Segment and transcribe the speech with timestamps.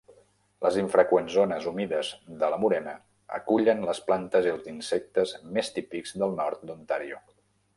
[0.65, 2.09] Les infreqüents zones humides
[2.39, 2.95] de la morena
[3.39, 7.23] acullen les plantes i els insectes més típics del nord d'Ontario.